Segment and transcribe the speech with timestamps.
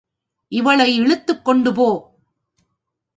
[0.51, 1.89] இவளே இழுத்துக் கொண்டு போ!